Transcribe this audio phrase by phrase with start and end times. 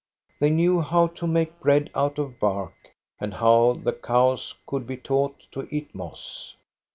[0.39, 2.73] They knew how to make bread out of bark,
[3.19, 6.55] and how the cows could be taught to eat moss.